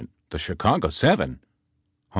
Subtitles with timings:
[0.31, 1.41] The Chicago Seven?
[1.43, 1.47] H.